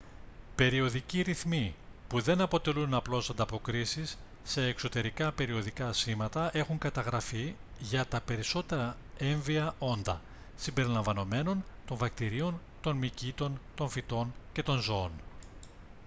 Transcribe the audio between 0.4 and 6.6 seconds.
περιοδικοί ρυθμοί που δεν αποτελούν απλώς ανταποκρίσεις σε εξωτερικά περιοδικά σήματα